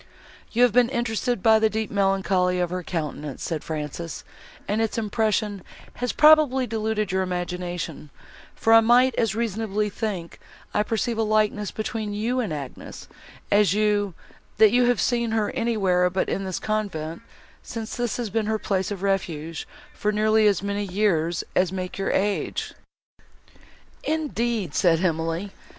[0.51, 4.23] "You have been interested by the deep melancholy of her countenance," said Frances,
[4.67, 5.61] "and its impression
[5.97, 8.09] has probably deluded your imagination;
[8.55, 10.39] for I might as reasonably think
[10.73, 13.07] I perceive a likeness between you and Agnes,
[13.51, 14.15] as you,
[14.57, 17.21] that you have seen her anywhere but in this convent,
[17.61, 21.99] since this has been her place of refuge, for nearly as many years as make
[21.99, 22.73] your age."
[24.03, 25.51] "Indeed!" said Emily.